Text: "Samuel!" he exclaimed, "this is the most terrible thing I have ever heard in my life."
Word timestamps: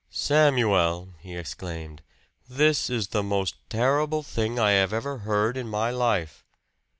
"Samuel!" 0.09 1.09
he 1.19 1.35
exclaimed, 1.37 2.01
"this 2.49 2.89
is 2.89 3.09
the 3.09 3.21
most 3.21 3.57
terrible 3.69 4.23
thing 4.23 4.57
I 4.57 4.71
have 4.71 4.93
ever 4.93 5.19
heard 5.19 5.55
in 5.57 5.67
my 5.69 5.91
life." 5.91 6.43